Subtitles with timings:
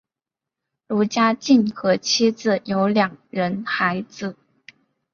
[0.87, 4.35] 卢家进和妻子有两人孩子。